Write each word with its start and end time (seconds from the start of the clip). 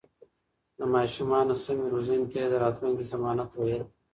د 0.77 0.79
ماشومانو 0.93 1.53
سمې 1.63 1.85
روزنې 1.93 2.25
ته 2.31 2.35
يې 2.41 2.47
د 2.51 2.55
راتلونکي 2.63 3.03
ضمانت 3.13 3.49
ويل. 3.55 3.83